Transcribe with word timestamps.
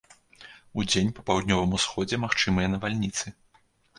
Удзень 0.83 1.11
па 1.17 1.21
паўднёвым 1.27 1.75
усходзе 1.77 2.19
магчымыя 2.25 2.67
навальніцы. 2.75 3.25